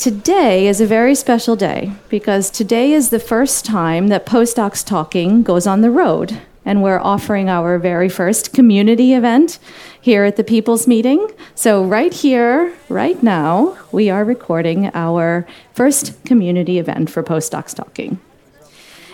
[0.00, 5.42] Today is a very special day because today is the first time that Postdocs Talking
[5.42, 6.40] goes on the road.
[6.64, 9.58] And we're offering our very first community event
[10.00, 11.30] here at the People's Meeting.
[11.54, 18.18] So, right here, right now, we are recording our first community event for Postdocs Talking.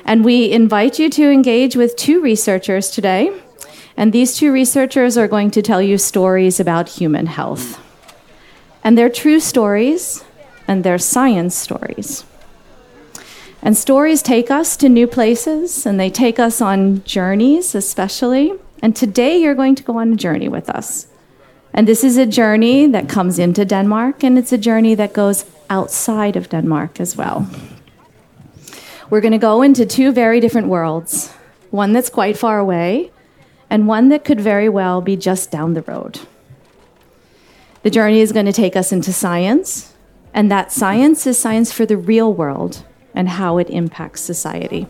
[0.04, 3.36] And we invite you to engage with two researchers today.
[3.96, 7.80] And these two researchers are going to tell you stories about human health.
[8.84, 10.22] And they're true stories,
[10.68, 12.24] and they're science stories.
[13.62, 18.52] And stories take us to new places, and they take us on journeys, especially.
[18.82, 21.08] And today you're going to go on a journey with us.
[21.72, 25.44] And this is a journey that comes into Denmark, and it's a journey that goes
[25.68, 27.48] outside of Denmark as well.
[29.10, 31.32] We're going to go into two very different worlds
[31.70, 33.10] one that's quite far away,
[33.68, 36.20] and one that could very well be just down the road.
[37.82, 39.92] The journey is going to take us into science,
[40.36, 42.84] and that science is science for the real world
[43.14, 44.86] and how it impacts society.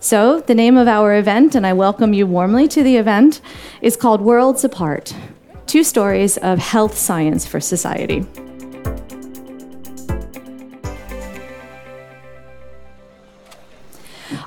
[0.00, 3.42] So, the name of our event, and I welcome you warmly to the event,
[3.82, 5.14] is called Worlds Apart
[5.66, 8.24] Two Stories of Health Science for Society.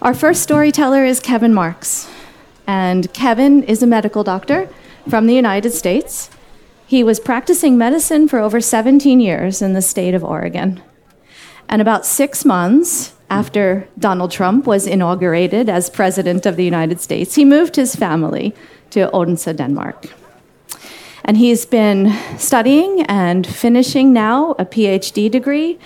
[0.01, 2.09] Our first storyteller is Kevin Marks.
[2.65, 4.67] And Kevin is a medical doctor
[5.07, 6.31] from the United States.
[6.93, 10.79] He was practicing medicine for over 17 years in the state of Oregon.
[11.67, 17.33] And about six months after Donald Trump was inaugurated as President of the United States,
[17.33, 18.53] he moved his family
[18.91, 20.05] to Odense, Denmark.
[21.25, 25.79] And he's been studying and finishing now a PhD degree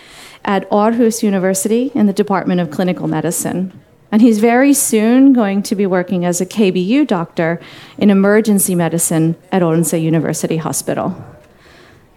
[0.43, 3.71] at Aarhus University in the Department of Clinical Medicine.
[4.11, 7.59] And he's very soon going to be working as a KBU doctor
[7.97, 11.15] in emergency medicine at Odense University Hospital.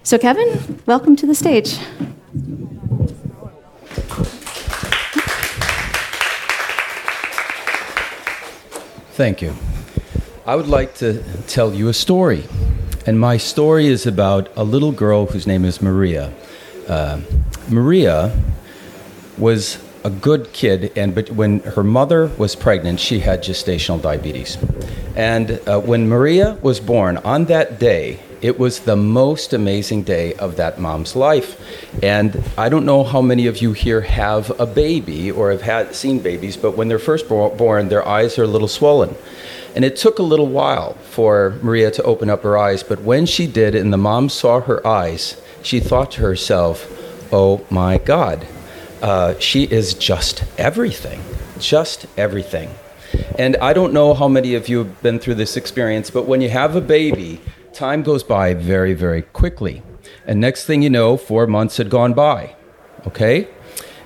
[0.02, 1.78] So, Kevin, welcome to the stage.
[9.12, 9.54] Thank you.
[10.46, 12.44] I would like to tell you a story.
[13.06, 16.32] And my story is about a little girl whose name is Maria.
[16.88, 17.20] Uh,
[17.68, 18.34] Maria
[19.36, 24.56] was a good kid, and but when her mother was pregnant, she had gestational diabetes.
[25.16, 30.32] And uh, when Maria was born, on that day, it was the most amazing day
[30.34, 31.60] of that mom's life.
[32.02, 35.94] And I don't know how many of you here have a baby or have had
[35.94, 39.14] seen babies, but when they're first born, their eyes are a little swollen.
[39.76, 43.26] And it took a little while for Maria to open up her eyes, but when
[43.26, 46.88] she did and the mom saw her eyes, she thought to herself,
[47.32, 48.46] oh my God,
[49.02, 51.22] uh, she is just everything,
[51.58, 52.70] just everything.
[53.38, 56.40] And I don't know how many of you have been through this experience, but when
[56.40, 57.40] you have a baby,
[57.72, 59.82] time goes by very, very quickly.
[60.26, 62.54] And next thing you know, four months had gone by.
[63.06, 63.48] Okay?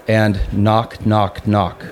[0.07, 1.87] And knock, knock, knock.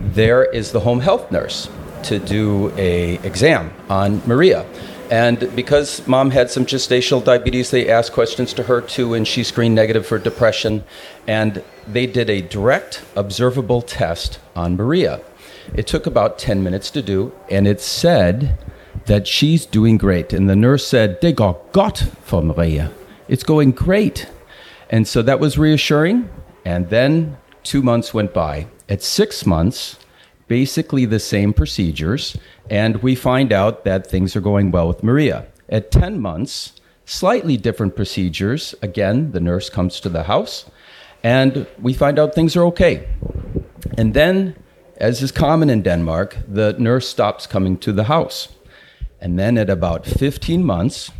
[0.00, 1.68] There is the home health nurse
[2.04, 4.64] to do a exam on Maria.
[5.10, 9.42] And because mom had some gestational diabetes, they asked questions to her too, and she
[9.44, 10.84] screened negative for depression.
[11.26, 15.20] And they did a direct, observable test on Maria.
[15.74, 18.58] It took about 10 minutes to do, and it said
[19.06, 20.32] that she's doing great.
[20.32, 22.92] And the nurse said, They got got for Maria.
[23.28, 24.28] It's going great.
[24.90, 26.28] And so that was reassuring.
[26.64, 28.66] And then two months went by.
[28.88, 29.98] At six months,
[30.48, 32.36] basically the same procedures,
[32.70, 35.46] and we find out that things are going well with Maria.
[35.68, 36.72] At 10 months,
[37.04, 38.74] slightly different procedures.
[38.82, 40.70] Again, the nurse comes to the house,
[41.22, 43.08] and we find out things are okay.
[43.96, 44.56] And then,
[44.96, 48.48] as is common in Denmark, the nurse stops coming to the house.
[49.20, 51.10] And then at about 15 months,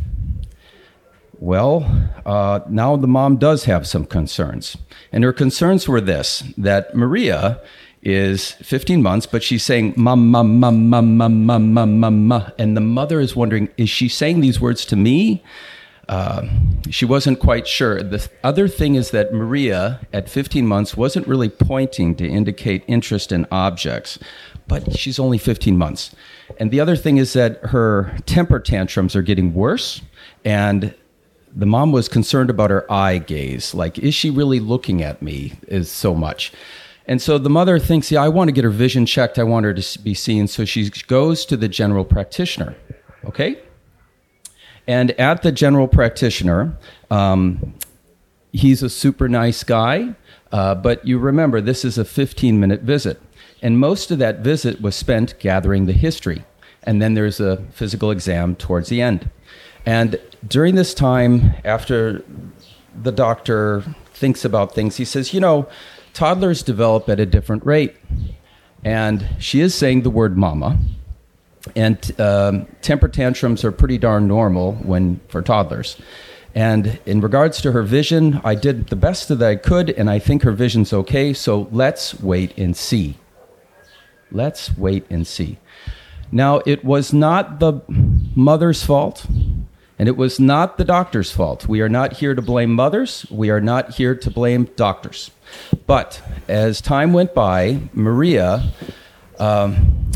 [1.39, 4.77] well, uh, now the mom does have some concerns.
[5.11, 7.61] And her concerns were this that Maria
[8.07, 12.51] is 15 months, but she's saying mum, mum, mum, mum, mum, mum, mum, mum.
[12.57, 15.43] And the mother is wondering, is she saying these words to me?
[16.07, 16.47] Uh,
[16.89, 18.01] she wasn't quite sure.
[18.01, 23.33] The other thing is that Maria, at 15 months, wasn't really pointing to indicate interest
[23.33, 24.17] in objects,
[24.69, 26.15] but she's only 15 months.
[26.61, 30.01] And the other thing is that her temper tantrums are getting worse,
[30.45, 30.95] and
[31.53, 33.73] the mom was concerned about her eye gaze.
[33.73, 35.59] Like, is she really looking at me?
[35.67, 36.53] Is so much.
[37.07, 39.39] And so the mother thinks, yeah, I want to get her vision checked.
[39.39, 40.47] I want her to be seen.
[40.47, 42.75] So she goes to the general practitioner.
[43.25, 43.59] Okay?
[44.87, 46.77] And at the general practitioner,
[47.09, 47.73] um,
[48.51, 50.15] he's a super nice guy.
[50.51, 53.21] Uh, but you remember, this is a 15 minute visit.
[53.61, 56.43] And most of that visit was spent gathering the history.
[56.83, 59.29] And then there's a physical exam towards the end.
[59.85, 62.23] And during this time, after
[63.01, 63.83] the doctor
[64.13, 64.97] thinks about things.
[64.97, 65.67] He says, You know,
[66.17, 67.95] toddlers develop at a different rate.
[68.83, 70.79] And she is saying the word mama.
[71.75, 75.95] And um, temper tantrums are pretty darn normal when for toddlers.
[76.55, 80.17] And in regards to her vision, I did the best that I could, and I
[80.17, 81.33] think her vision's okay.
[81.33, 83.17] So let's wait and see.
[84.31, 85.59] Let's wait and see.
[86.31, 87.81] Now, it was not the
[88.35, 89.27] mother's fault,
[89.99, 91.67] and it was not the doctor's fault.
[91.67, 93.27] We are not here to blame mothers.
[93.29, 95.29] We are not here to blame doctors.
[95.85, 98.71] But as time went by, Maria
[99.39, 100.11] um,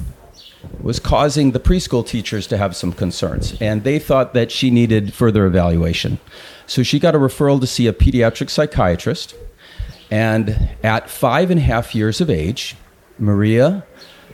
[0.81, 5.13] was causing the preschool teachers to have some concerns, and they thought that she needed
[5.13, 6.19] further evaluation.
[6.66, 9.36] So she got a referral to see a pediatric psychiatrist.
[10.10, 12.75] And at five and a half years of age,
[13.18, 13.86] Maria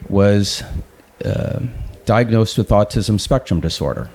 [0.10, 0.64] was
[1.24, 1.60] uh,
[2.06, 4.10] diagnosed with autism spectrum disorder.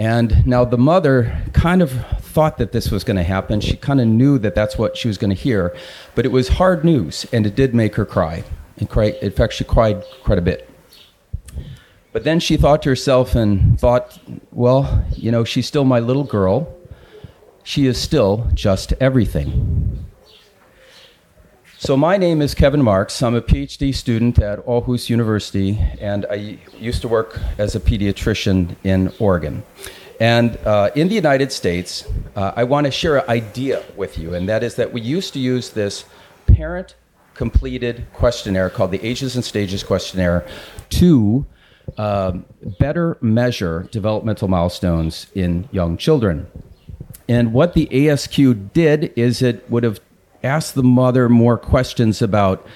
[0.00, 1.92] And now the mother kind of
[2.22, 3.60] thought that this was going to happen.
[3.60, 5.76] She kind of knew that that's what she was going to hear,
[6.14, 8.42] but it was hard news, and it did make her cry.
[8.78, 10.70] And cry, in fact, she cried quite a bit.
[12.12, 14.18] But then she thought to herself and thought,
[14.52, 16.74] well, you know, she's still my little girl.
[17.62, 20.06] She is still just everything.
[21.82, 23.22] So, my name is Kevin Marks.
[23.22, 28.76] I'm a PhD student at Aarhus University, and I used to work as a pediatrician
[28.84, 29.62] in Oregon.
[30.20, 32.06] And uh, in the United States,
[32.36, 35.32] uh, I want to share an idea with you, and that is that we used
[35.32, 36.04] to use this
[36.46, 36.96] parent
[37.32, 40.46] completed questionnaire called the Ages and Stages Questionnaire
[40.90, 41.46] to
[41.96, 42.44] um,
[42.78, 46.46] better measure developmental milestones in young children.
[47.26, 49.98] And what the ASQ did is it would have
[50.42, 52.66] asked the mother more questions about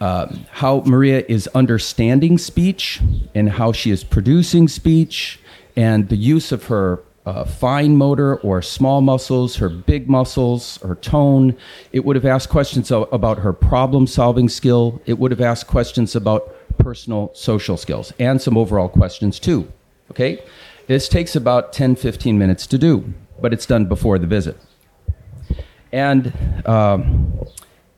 [0.00, 3.00] um, how Maria is understanding speech
[3.34, 5.38] and how she is producing speech
[5.76, 10.94] and the use of her uh, fine motor or small muscles, her big muscles, her
[10.94, 11.56] tone.
[11.92, 15.00] It would have asked questions about her problem solving skill.
[15.06, 19.72] It would have asked questions about personal social skills and some overall questions too.
[20.10, 20.42] Okay?
[20.86, 24.58] This takes about 10 15 minutes to do, but it's done before the visit.
[25.94, 26.32] And
[26.66, 27.38] um,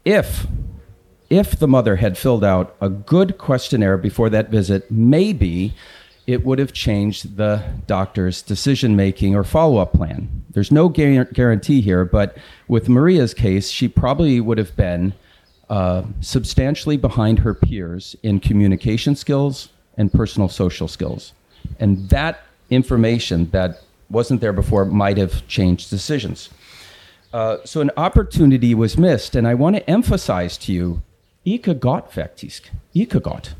[0.05, 0.47] if
[1.31, 5.73] if the mother had filled out a good questionnaire before that visit, maybe
[6.27, 10.29] it would have changed the doctor's decision making or follow up plan.
[10.51, 12.37] There's no guarantee here, but
[12.69, 15.15] with Maria's case, she probably would have been
[15.71, 21.33] uh, substantially behind her peers in communication skills and personal social skills.
[21.81, 26.51] And that information that wasn't there before might have changed decisions.
[27.33, 31.03] Uh, so an opportunity was missed, and I want to emphasize to you,
[31.45, 33.57] ikke godt faktisk, ikke godt.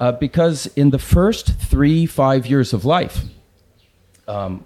[0.00, 3.24] Uh, because in the first three, five years of life,
[4.26, 4.64] um,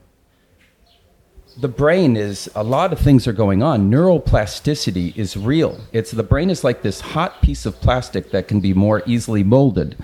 [1.61, 3.91] the brain is a lot of things are going on.
[3.91, 5.81] Neuroplasticity is real.
[5.93, 9.43] It's the brain is like this hot piece of plastic that can be more easily
[9.43, 9.97] molded,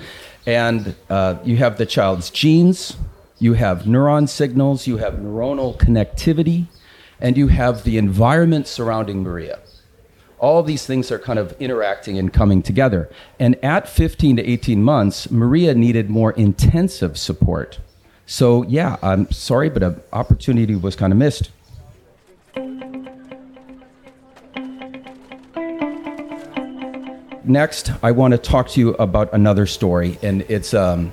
[0.47, 2.97] and uh, you have the child's genes,
[3.39, 6.67] you have neuron signals, you have neuronal connectivity,
[7.21, 9.59] and you have the environment surrounding Maria.
[10.39, 13.11] All these things are kind of interacting and coming together.
[13.39, 17.79] And at 15 to 18 months, Maria needed more intensive support.
[18.25, 21.51] So, yeah, I'm sorry, but an opportunity was kind of missed.
[27.45, 31.13] Next, I want to talk to you about another story, and it's um,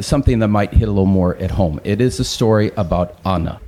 [0.00, 1.80] something that might hit a little more at home.
[1.82, 3.60] It is a story about Anna.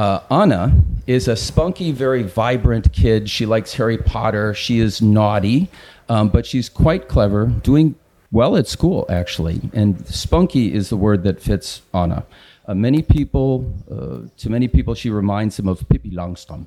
[0.00, 0.72] Uh, Anna
[1.06, 3.28] is a spunky, very vibrant kid.
[3.28, 4.54] She likes Harry Potter.
[4.54, 5.68] She is naughty,
[6.08, 7.96] um, but she's quite clever, doing
[8.32, 9.60] well at school, actually.
[9.74, 12.24] And spunky is the word that fits Anna.
[12.66, 16.64] Uh, many people, uh, to many people, she reminds them of Pippi Longstocking.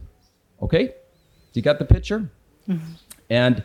[0.61, 0.93] Okay?
[1.53, 2.29] You got the picture?
[2.69, 2.93] Mm-hmm.
[3.31, 3.63] And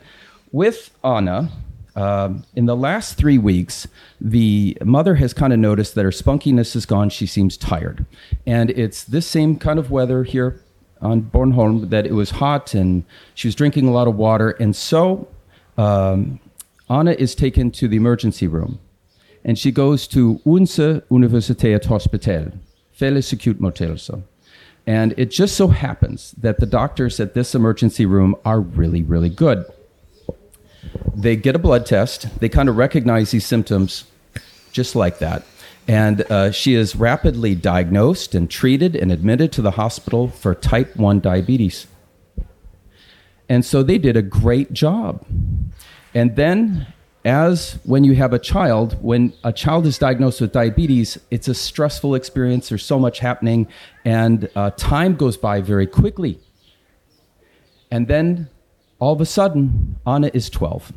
[0.50, 1.50] with Anna,
[1.98, 3.88] um, in the last three weeks,
[4.20, 7.10] the mother has kind of noticed that her spunkiness is gone.
[7.10, 8.06] She seems tired.
[8.46, 10.62] And it's this same kind of weather here
[11.02, 14.50] on Bornholm that it was hot and she was drinking a lot of water.
[14.50, 15.26] And so
[15.76, 16.38] um,
[16.88, 18.78] Anna is taken to the emergency room
[19.44, 22.52] and she goes to Odense Universität Hospital,
[22.96, 24.22] Fælles Akutmodtagelse.
[24.86, 29.30] And it just so happens that the doctors at this emergency room are really, really
[29.30, 29.64] good.
[31.14, 32.40] They get a blood test.
[32.40, 34.04] They kind of recognize these symptoms
[34.72, 35.44] just like that.
[35.88, 40.96] And uh, she is rapidly diagnosed and treated and admitted to the hospital for type
[40.96, 41.86] 1 diabetes.
[43.48, 45.24] And so they did a great job.
[46.14, 46.86] And then,
[47.24, 51.54] as when you have a child, when a child is diagnosed with diabetes, it's a
[51.54, 52.68] stressful experience.
[52.68, 53.66] There's so much happening,
[54.04, 56.38] and uh, time goes by very quickly
[57.90, 58.48] And then
[58.98, 60.92] all of a sudden, Anna is 12.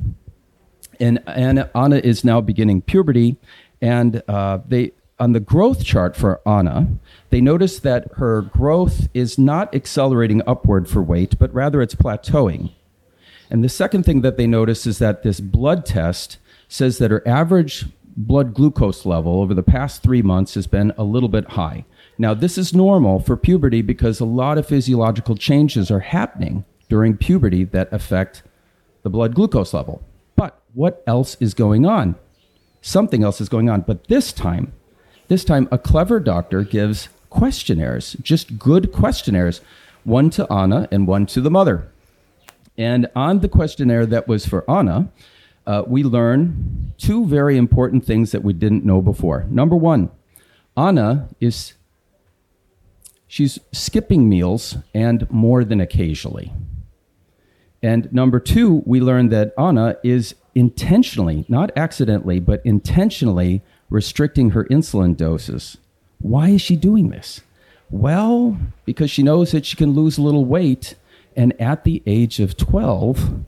[1.00, 3.38] And, Anna is now beginning puberty.
[3.82, 6.88] And uh, they, on the growth chart for Anna,
[7.30, 12.72] they notice that her growth is not accelerating upward for weight, but rather it's plateauing.
[13.50, 17.28] And the second thing that they notice is that this blood test says that her
[17.28, 21.86] average blood glucose level over the past three months has been a little bit high.
[22.18, 27.16] Now, this is normal for puberty because a lot of physiological changes are happening during
[27.16, 28.44] puberty that affect
[29.02, 30.04] the blood glucose level.
[30.36, 32.16] But what else is going on?
[32.82, 33.80] Something else is going on.
[33.88, 34.74] But this time,
[35.30, 39.62] this time, a clever doctor gives questionnaires, just good questionnaires,
[40.04, 41.90] one to Anna and one to the mother.
[42.78, 45.08] And on the questionnaire that was for Anna,
[45.66, 49.46] uh, we learn two very important things that we didn't know before.
[49.50, 50.12] Number one,
[50.76, 51.76] Anna is
[53.30, 56.52] she's skipping meals and more than occasionally.
[57.84, 64.66] And number two, we learned that Anna is intentionally, not accidentally, but intentionally restricting her
[64.66, 65.78] insulin doses.
[66.20, 67.42] Why is she doing this?
[67.90, 70.96] Well, because she knows that she can lose a little weight.
[71.36, 73.46] And at the age of 12,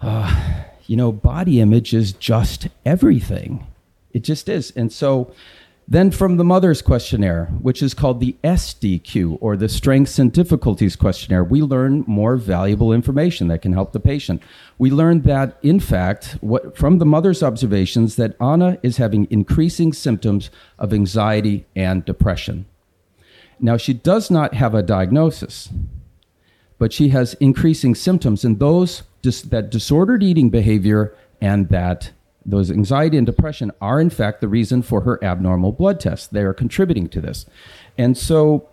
[0.00, 3.66] uh, you know, body image is just everything.
[4.12, 4.72] It just is.
[4.72, 5.32] And so
[5.92, 10.94] then from the mother's questionnaire, which is called the SDQ or the Strengths and Difficulties
[10.94, 14.40] questionnaire, we learn more valuable information that can help the patient.
[14.78, 19.92] We learned that, in fact, what, from the mother's observations, that Anna is having increasing
[19.92, 22.66] symptoms of anxiety and depression.
[23.58, 25.70] Now, she does not have a diagnosis,
[26.78, 32.12] but she has increasing symptoms, and those dis- that disordered eating behavior and that
[32.44, 36.26] those anxiety and depression are in fact the reason for her abnormal blood tests.
[36.26, 37.46] They are contributing to this.
[37.98, 38.68] And so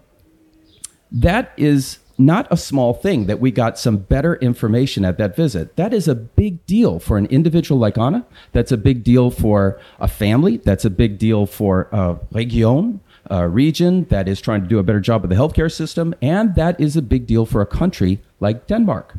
[1.11, 5.75] that is not a small thing that we got some better information at that visit.
[5.75, 8.25] That is a big deal for an individual like Anna.
[8.53, 10.57] That's a big deal for a family.
[10.57, 14.83] That's a big deal for a region, a region that is trying to do a
[14.83, 16.15] better job of the healthcare system.
[16.21, 19.15] And that is a big deal for a country like Denmark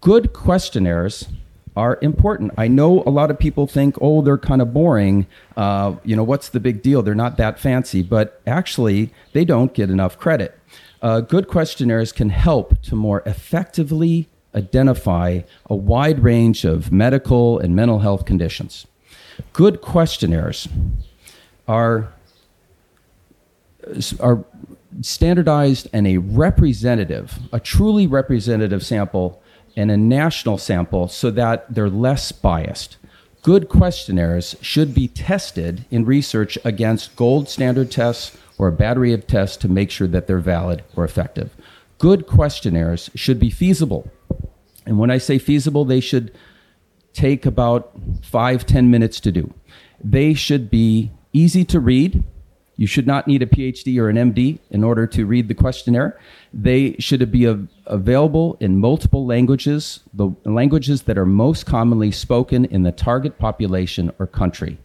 [0.00, 1.28] good questionnaires
[1.76, 2.52] are important.
[2.58, 5.26] I know a lot of people think, oh, they're kind of boring.
[5.56, 7.02] Uh, you know, what's the big deal?
[7.02, 10.58] They're not that fancy, but actually, they don't get enough credit.
[11.02, 17.74] Uh, good questionnaires can help to more effectively identify a wide range of medical and
[17.74, 18.86] mental health conditions.
[19.52, 20.68] Good questionnaires
[21.66, 22.12] are,
[24.18, 24.44] are
[25.00, 29.39] standardized and a representative, a truly representative sample
[29.76, 32.96] and a national sample so that they're less biased.
[33.42, 39.26] Good questionnaires should be tested in research against gold standard tests or a battery of
[39.26, 41.56] tests to make sure that they're valid or effective.
[41.98, 44.10] Good questionnaires should be feasible.
[44.84, 46.32] And when I say feasible, they should
[47.12, 49.52] take about five, ten minutes to do.
[50.02, 52.22] They should be easy to read
[52.80, 56.18] you should not need a PhD or an MD in order to read the questionnaire.
[56.54, 57.44] They should be
[57.84, 64.10] available in multiple languages, the languages that are most commonly spoken in the target population
[64.18, 64.78] or country.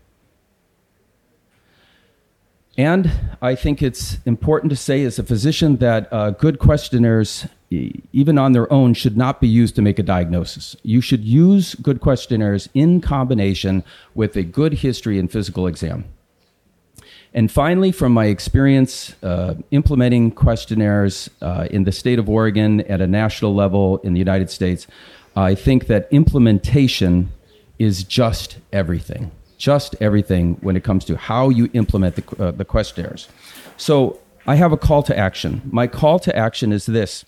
[2.78, 3.10] And
[3.42, 8.52] I think it's important to say, as a physician, that uh, good questionnaires, even on
[8.52, 10.76] their own, should not be used to make a diagnosis.
[10.84, 13.86] You should use good questionnaires in combination
[14.16, 16.04] with a good history and physical exam.
[17.36, 23.02] And finally, from my experience uh, implementing questionnaires uh, in the state of Oregon at
[23.02, 24.88] a national level in the United States,
[25.36, 27.30] I think that implementation
[27.78, 32.64] is just everything, just everything when it comes to how you implement the, uh, the
[32.64, 33.28] questionnaires.
[33.76, 35.62] So I have a call to action.
[35.70, 37.26] My call to action is this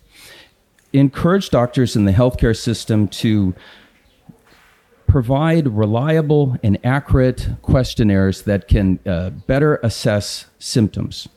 [0.94, 3.54] encourage doctors in the healthcare system to
[5.08, 11.28] provide reliable and accurate questionnaires that can uh, better assess symptoms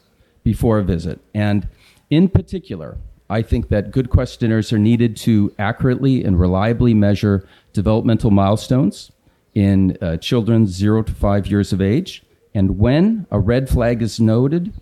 [0.43, 1.21] before a visit.
[1.35, 1.69] And
[2.11, 2.99] in particular,
[3.29, 9.13] I think that good questionnaires are needed to accurately and reliably measure developmental milestones
[9.55, 12.25] in uh, children zero to five years of age.
[12.55, 14.73] And when a red flag is noted,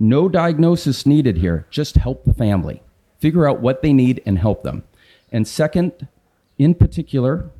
[0.00, 2.82] no diagnosis needed here, just help the family.
[3.20, 4.84] Figure out what they need and help them.
[5.30, 6.08] And second,
[6.58, 7.50] in particular,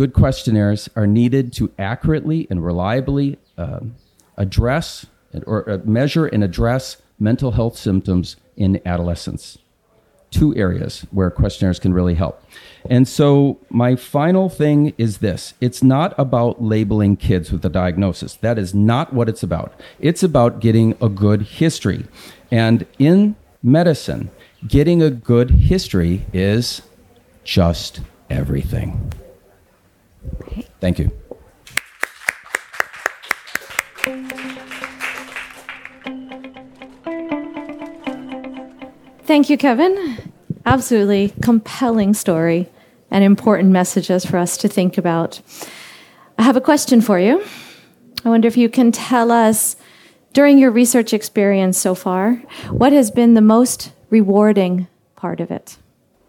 [0.00, 3.80] good questionnaires are needed to accurately and reliably uh,
[4.38, 5.04] address
[5.44, 9.58] or uh, measure and address mental health symptoms in adolescents.
[10.30, 12.42] Two areas where questionnaires can really help.
[12.88, 18.36] And so, my final thing is this it's not about labeling kids with a diagnosis.
[18.36, 19.78] That is not what it's about.
[19.98, 22.06] It's about getting a good history.
[22.50, 24.30] And in medicine,
[24.66, 26.80] getting a good history is
[27.44, 29.12] just everything.
[30.80, 31.10] Thank you.
[39.24, 40.18] Thank you, Kevin.
[40.66, 42.68] Absolutely compelling story
[43.10, 45.40] and important messages for us to think about.
[46.38, 47.44] I have a question for you.
[48.24, 49.76] I wonder if you can tell us,
[50.32, 52.34] during your research experience so far,
[52.70, 55.76] what has been the most rewarding part of it?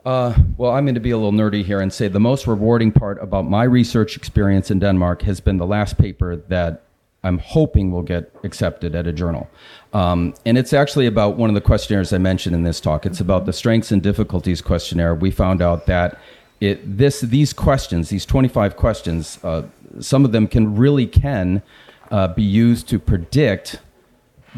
[0.05, 2.91] Uh, well, I'm going to be a little nerdy here and say the most rewarding
[2.91, 6.83] part about my research experience in Denmark has been the last paper that
[7.23, 9.47] I'm hoping will get accepted at a journal.
[9.93, 13.05] Um, and it's actually about one of the questionnaires I mentioned in this talk.
[13.05, 15.13] It's about the strengths and difficulties questionnaire.
[15.13, 16.19] We found out that
[16.59, 19.63] it, this, these questions, these 25 questions, uh,
[19.99, 21.61] some of them can really can
[22.09, 23.79] uh, be used to predict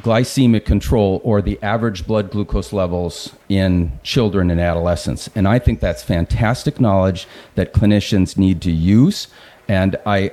[0.02, 5.30] glycemic control or the average blood glucose levels in children and adolescents.
[5.36, 9.28] And I think that's fantastic knowledge that clinicians need to use.
[9.68, 10.32] And I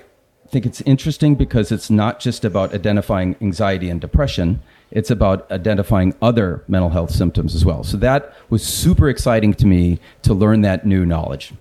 [0.48, 6.14] think it's interesting because it's not just about identifying anxiety and depression, it's about identifying
[6.20, 7.84] other mental health symptoms as well.
[7.84, 11.52] So that was super exciting to me to learn that new knowledge.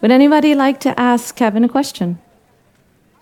[0.00, 2.20] Would anybody like to ask Kevin a question?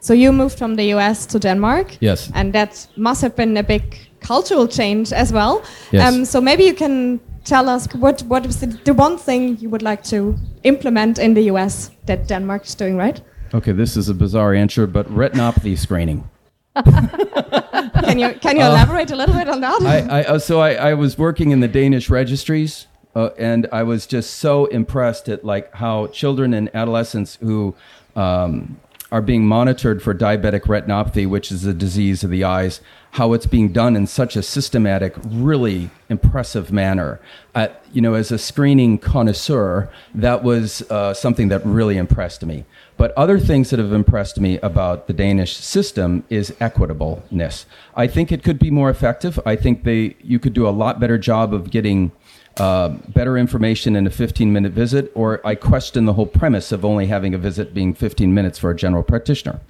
[0.01, 1.99] So you moved from the US to Denmark.
[2.01, 2.31] Yes.
[2.35, 5.63] And that must have been a big cultural change as well.
[5.93, 6.13] Yes.
[6.13, 9.69] Um, so maybe you can tell us what, what is the, the one thing you
[9.71, 13.21] would like to implement in the US that Denmark is doing right?
[13.53, 16.29] Okay, this is a bizarre answer, but retinopathy screening.
[16.85, 19.83] can you can you uh, elaborate a little bit on that?
[19.83, 23.83] I, I, uh, so I, I was working in the Danish registries, uh, and I
[23.83, 27.75] was just so impressed at like how children and adolescents who
[28.15, 28.79] um,
[29.11, 32.81] are being monitored for diabetic retinopathy, which is a disease of the eyes,
[33.13, 37.21] how it's being done in such a systematic, really impressive manner.
[37.55, 42.65] Uh, you know, as a screening connoisseur, that was uh, something that really impressed me.
[42.97, 47.65] But other things that have impressed me about the Danish system is equitableness.
[47.97, 49.41] I think it could be more effective.
[49.45, 52.13] I think they you could do a lot better job of getting
[52.57, 56.85] uh, better information in a 15 minute visit, or I question the whole premise of
[56.85, 59.61] only having a visit being 15 minutes for a general practitioner.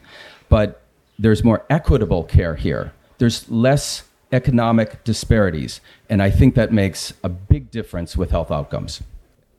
[0.48, 0.82] But
[1.18, 2.92] there's more equitable care here.
[3.18, 9.02] There's less economic disparities, and I think that makes a big difference with health outcomes.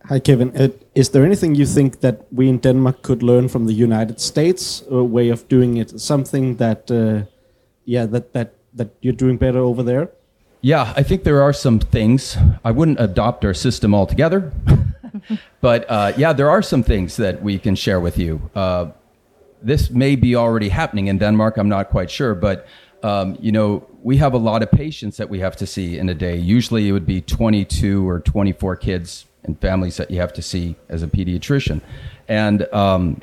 [0.06, 0.52] Hi, Kevin.
[0.58, 4.20] Uh, is there anything you think that we in Denmark could learn from the United
[4.20, 6.00] States uh, way of doing it?
[6.00, 7.30] Something that, uh,
[7.86, 10.10] yeah, that that that you're doing better over there?
[10.63, 12.38] Yeah, I think there are some things.
[12.63, 14.54] I wouldn't adopt our system altogether,
[15.62, 18.50] but uh, yeah, there are some things that we can share with you.
[18.54, 18.91] Uh,
[19.63, 21.58] this may be already happening in Denmark.
[21.58, 22.67] I'm not quite sure, but
[23.02, 26.10] um, you know, we have a lot of patients that we have to see in
[26.10, 26.36] a day.
[26.36, 30.76] Usually, it would be 22 or 24 kids and families that you have to see
[30.89, 31.82] as a pediatrician.
[32.28, 33.19] And um,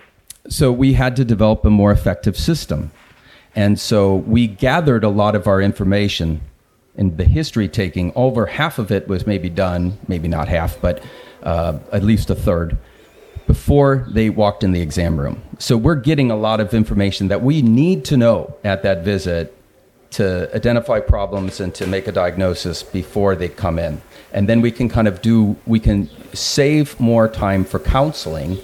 [0.49, 2.91] so we had to develop a more effective system.
[3.55, 6.41] And so we gathered a lot of our information
[6.99, 8.13] in the history taking.
[8.15, 11.03] Over half of it was maybe done, maybe not half, but
[11.43, 12.77] uh, at least a third
[13.47, 15.43] before they walked in the exam room.
[15.59, 19.55] So we're getting a lot of information that we need to know at that visit
[20.11, 24.01] to identify problems and to make a diagnosis before they come in
[24.33, 28.59] and then we can kind of do we can save more time for counseling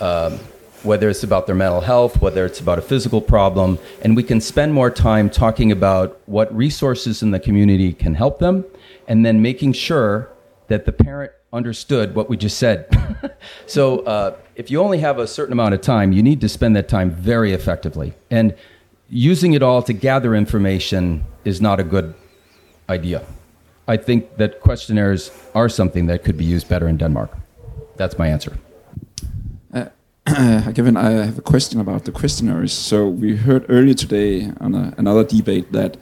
[0.00, 0.38] um,
[0.82, 4.40] whether it's about their mental health whether it's about a physical problem and we can
[4.40, 8.64] spend more time talking about what resources in the community can help them
[9.06, 10.28] and then making sure
[10.68, 12.86] that the parent understood what we just said
[13.66, 16.76] so uh, if you only have a certain amount of time you need to spend
[16.76, 18.54] that time very effectively and
[19.08, 22.14] using it all to gather information is not a good
[22.90, 23.24] idea
[23.88, 27.30] I think that questionnaires are something that could be used better in Denmark.
[27.96, 28.58] That's my answer.
[30.28, 32.72] Uh, Kevin, I have a question about the questionnaires.
[32.72, 35.96] So we heard earlier today on a, another debate that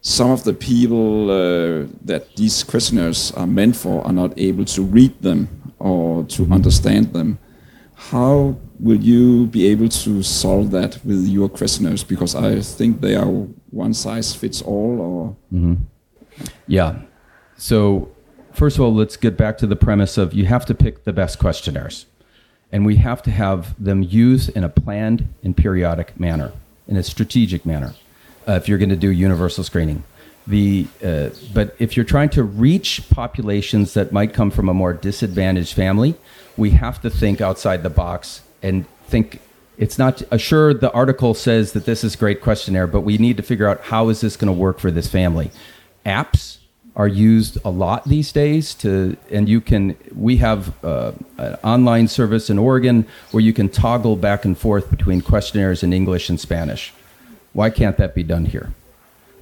[0.00, 4.82] some of the people uh, that these questionnaires are meant for are not able to
[4.82, 7.38] read them or to understand them.
[7.94, 12.02] How will you be able to solve that with your questionnaires?
[12.02, 13.26] Because I think they are
[13.70, 15.74] one size fits all, or mm-hmm.
[16.66, 17.02] Yeah.
[17.56, 18.10] So,
[18.52, 21.12] first of all, let's get back to the premise of you have to pick the
[21.12, 22.06] best questionnaires.
[22.72, 26.52] And we have to have them used in a planned and periodic manner,
[26.88, 27.94] in a strategic manner,
[28.48, 30.04] uh, if you're going to do universal screening.
[30.46, 34.92] The, uh, but if you're trying to reach populations that might come from a more
[34.92, 36.16] disadvantaged family,
[36.56, 39.40] we have to think outside the box and think
[39.78, 43.36] it's not uh, sure the article says that this is great questionnaire but we need
[43.36, 45.50] to figure out how is this going to work for this family
[46.06, 46.58] apps
[46.94, 52.06] are used a lot these days to and you can we have uh, an online
[52.06, 56.38] service in oregon where you can toggle back and forth between questionnaires in english and
[56.38, 56.92] spanish.
[57.52, 58.72] Why can't that be done here?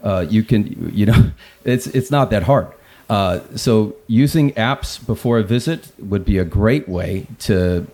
[0.02, 1.32] Uh, you can you know
[1.64, 2.68] it's it's not that hard.
[3.08, 7.86] Uh, so using apps before a visit would be a great way to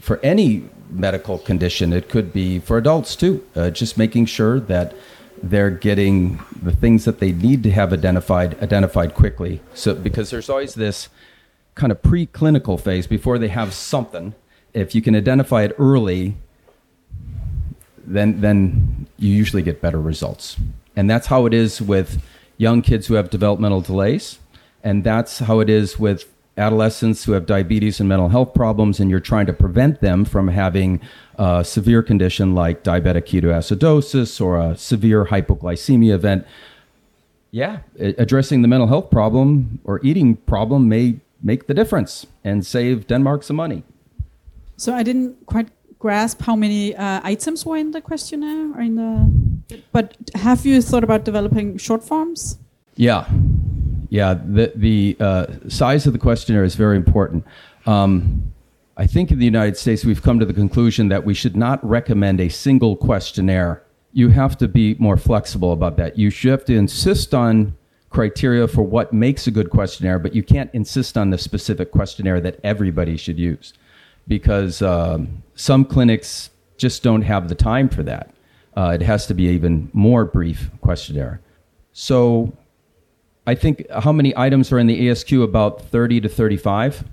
[0.00, 4.94] for any medical condition it could be for adults too uh, just making sure that
[5.42, 9.60] they're getting the things that they need to have identified identified quickly.
[9.74, 11.08] So because there's always this
[11.74, 14.34] kind of preclinical phase before they have something.
[14.72, 16.36] If you can identify it early,
[18.04, 20.56] then then you usually get better results.
[20.96, 22.22] And that's how it is with
[22.56, 24.38] young kids who have developmental delays,
[24.84, 29.10] and that's how it is with adolescents who have diabetes and mental health problems, and
[29.10, 31.00] you're trying to prevent them from having
[31.38, 36.46] a severe condition like diabetic ketoacidosis or a severe hypoglycemia event.
[37.50, 43.06] Yeah, addressing the mental health problem or eating problem may make the difference and save
[43.06, 43.82] Denmark some money.
[44.76, 48.96] So I didn't quite grasp how many uh, items were in the questionnaire or in
[48.96, 49.76] the.
[49.92, 52.58] But have you thought about developing short forms?
[52.96, 53.26] Yeah,
[54.12, 57.46] yeah, the the uh, size of the questionnaire is very important.
[57.86, 58.52] Um,
[58.98, 61.82] I think in the United States we've come to the conclusion that we should not
[61.82, 63.82] recommend a single questionnaire.
[64.12, 66.18] You have to be more flexible about that.
[66.18, 67.74] You should have to insist on
[68.10, 72.38] criteria for what makes a good questionnaire, but you can't insist on the specific questionnaire
[72.42, 73.72] that everybody should use
[74.28, 78.28] because um, some clinics just don't have the time for that.
[78.76, 81.40] Uh, it has to be even more brief questionnaire.
[81.94, 82.52] So
[83.46, 85.42] I think how many items are in the ASQ?
[85.42, 87.04] About 30 to 35.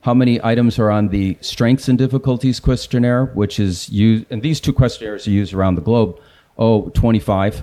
[0.00, 4.60] How many items are on the strengths and difficulties questionnaire, which is used, and these
[4.60, 6.18] two questionnaires are used around the globe?
[6.58, 7.62] Oh, 25.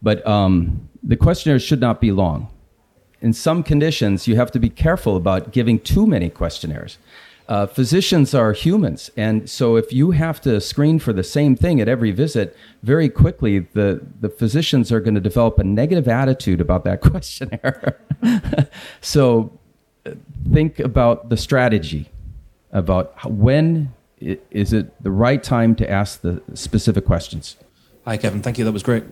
[0.00, 2.48] But um, the questionnaires should not be long.
[3.20, 6.98] In some conditions, you have to be careful about giving too many questionnaires
[7.48, 9.10] uh, physicians are humans.
[9.16, 13.08] And so if you have to screen for the same thing at every visit, very
[13.08, 17.98] quickly the, the physicians are going to develop a negative attitude about that questionnaire.
[19.00, 19.58] so
[20.04, 20.12] uh,
[20.52, 22.10] think about the strategy,
[22.72, 27.56] about when is it the right time to ask the specific questions.
[28.04, 28.42] Hi, Kevin.
[28.42, 28.64] Thank you.
[28.64, 29.04] That was great.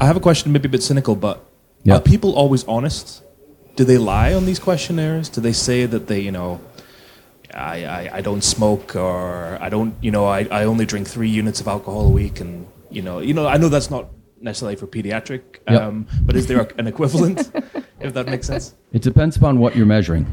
[0.00, 1.44] I have a question, maybe a bit cynical, but
[1.82, 1.98] yep.
[1.98, 3.22] are people always honest?
[3.74, 5.28] Do they lie on these questionnaires?
[5.28, 6.60] Do they say that they, you know,
[7.56, 11.28] I, I, I, don't smoke or I don't, you know, I, I only drink three
[11.28, 12.40] units of alcohol a week.
[12.40, 14.08] And, you know, you know, I know that's not
[14.40, 15.80] necessarily for pediatric, yep.
[15.82, 17.50] um, but is there an equivalent,
[18.00, 18.74] if that makes sense?
[18.92, 20.26] It depends upon what you're measuring.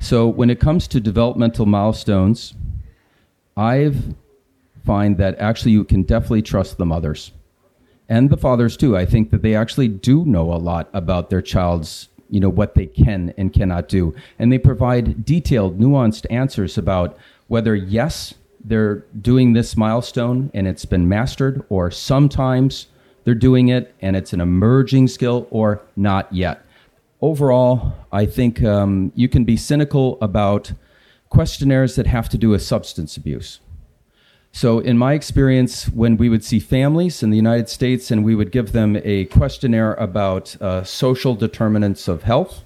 [0.00, 2.54] So when it comes to developmental milestones,
[3.56, 4.14] I've
[4.84, 7.32] find that actually you can definitely trust the mothers
[8.08, 8.96] and the fathers too.
[8.96, 12.74] I think that they actually do know a lot about their child's you know what
[12.74, 14.12] they can and cannot do.
[14.40, 17.16] And they provide detailed nuanced answers about
[17.46, 22.88] whether yes they're doing this milestone and it's been mastered or sometimes
[23.22, 26.64] they're doing it and it's an emerging skill or not yet.
[27.20, 30.72] Overall i think um, you can be cynical about
[31.30, 33.60] questionnaires that have to do with substance abuse
[34.56, 38.36] so, in my experience, when we would see families in the United States and we
[38.36, 42.62] would give them a questionnaire about uh, social determinants of health,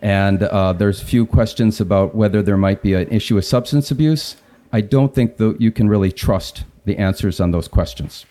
[0.00, 3.90] and uh, there's a few questions about whether there might be an issue of substance
[3.90, 4.36] abuse,
[4.72, 8.24] I don't think that you can really trust the answers on those questions.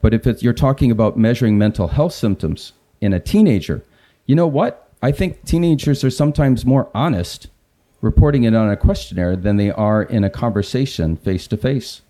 [0.00, 3.82] But if you're talking about measuring mental health symptoms in a teenager,
[4.24, 4.88] you know what?
[5.02, 7.48] I think teenagers are sometimes more honest
[8.00, 12.00] reporting it on a questionnaire than they are in a conversation face to face.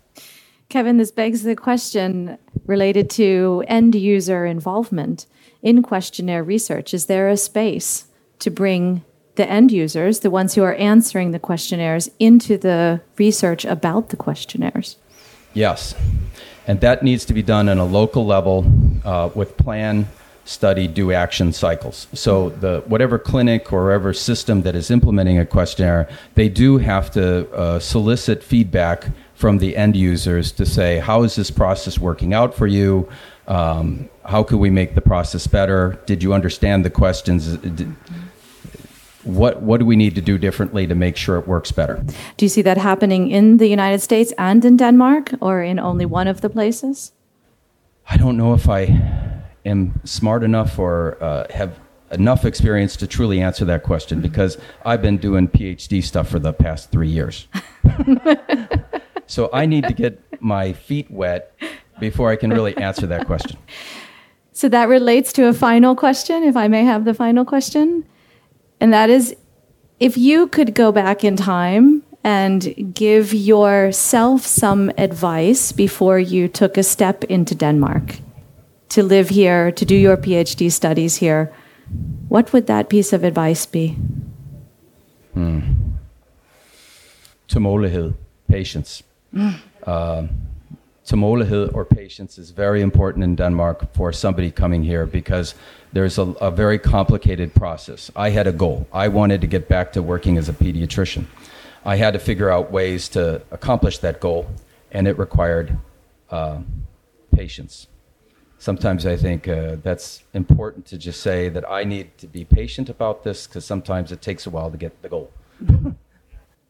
[0.69, 5.25] Kevin, this begs the question related to end user involvement
[5.61, 6.93] in questionnaire research.
[6.93, 8.05] Is there a space
[8.39, 9.03] to bring
[9.35, 14.17] the end users, the ones who are answering the questionnaires, into the research about the
[14.17, 14.97] questionnaires?
[15.53, 15.95] Yes.
[16.67, 18.65] And that needs to be done on a local level
[19.05, 20.09] uh, with plan,
[20.43, 22.07] study, do action cycles.
[22.13, 27.09] So the whatever clinic or whatever system that is implementing a questionnaire, they do have
[27.11, 32.33] to uh, solicit feedback from the end users to say, how is this process working
[32.33, 33.07] out for you?
[33.47, 35.99] Um, how could we make the process better?
[36.07, 37.55] Did you understand the questions?
[37.57, 37.95] Did,
[39.23, 42.03] what what do we need to do differently to make sure it works better?
[42.37, 46.05] Do you see that happening in the United States and in Denmark, or in only
[46.05, 47.11] one of the places?
[48.09, 51.77] I don't know if I am smart enough or uh, have
[52.11, 56.53] enough experience to truly answer that question because I've been doing PhD stuff for the
[56.53, 57.47] past three years.
[59.27, 61.53] So I need to get my feet wet
[61.99, 63.57] before I can really answer that question.
[64.53, 68.05] So that relates to a final question, if I may have the final question.
[68.79, 69.35] And that is
[69.99, 76.77] if you could go back in time and give yourself some advice before you took
[76.77, 78.19] a step into Denmark
[78.89, 81.53] to live here, to do your PhD studies here,
[82.29, 83.95] what would that piece of advice be?
[85.33, 85.59] Hmm.
[87.47, 88.15] Tålmodighed,
[88.47, 89.03] patience.
[89.83, 90.27] Uh,
[91.05, 95.55] tålmodighed or patience is very important in Denmark for somebody coming here because
[95.93, 98.11] there's a, a, very complicated process.
[98.15, 98.85] I had a goal.
[98.91, 101.25] I wanted to get back to working as a pediatrician.
[101.85, 104.47] I had to figure out ways to accomplish that goal,
[104.91, 105.77] and it required
[106.29, 106.59] uh,
[107.33, 107.87] patience.
[108.59, 112.89] Sometimes I think uh, that's important to just say that I need to be patient
[112.89, 115.31] about this because sometimes it takes a while to get the goal.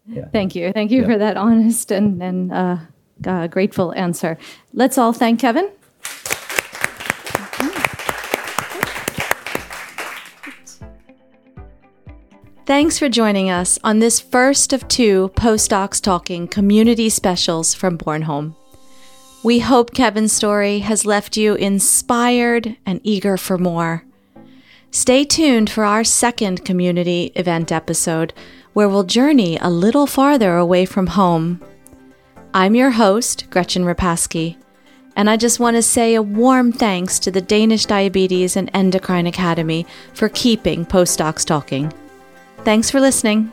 [0.08, 0.28] Yeah.
[0.32, 0.72] Thank you.
[0.74, 1.08] Thank you yeah.
[1.08, 2.78] for that honest and, and uh,
[3.26, 4.38] uh, grateful answer.
[4.74, 5.70] Let's all thank Kevin.
[12.66, 18.56] Thanks for joining us on this first of two Postdocs Talking community specials from Bornholm.
[19.42, 24.04] We hope Kevin's story has left you inspired and eager for more.
[24.92, 28.34] Stay tuned for our second community event episode,
[28.78, 31.60] where we'll journey a little farther away from home.
[32.54, 34.56] I'm your host, Gretchen Rapaski,
[35.16, 39.26] and I just want to say a warm thanks to the Danish Diabetes and Endocrine
[39.26, 41.92] Academy for keeping Postdocs talking.
[42.66, 43.52] Thanks for listening.